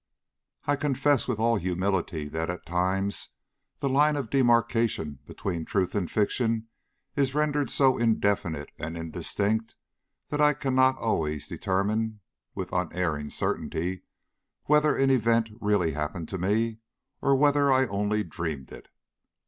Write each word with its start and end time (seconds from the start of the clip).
I 0.65 0.77
confess 0.77 1.27
with 1.27 1.37
all 1.37 1.57
humility 1.57 2.27
that 2.29 2.49
at 2.49 2.65
times 2.65 3.29
the 3.81 3.87
line 3.87 4.15
of 4.15 4.31
demarcation 4.31 5.19
between 5.27 5.63
truth 5.63 5.93
and 5.93 6.09
fiction 6.09 6.69
is 7.15 7.35
rendered 7.35 7.69
so 7.69 7.99
indefinite 7.99 8.71
and 8.79 8.97
indistinct, 8.97 9.75
that 10.29 10.41
I 10.41 10.55
cannot 10.55 10.97
always 10.97 11.47
determine, 11.47 12.21
with 12.55 12.73
unerring 12.73 13.29
certainty, 13.29 14.01
whether 14.63 14.95
an 14.95 15.11
event 15.11 15.51
really 15.61 15.91
happened 15.91 16.29
to 16.29 16.39
me, 16.39 16.79
or 17.21 17.35
whether 17.35 17.71
I 17.71 17.85
only 17.85 18.23
dreamed 18.23 18.71
it. 18.71 18.87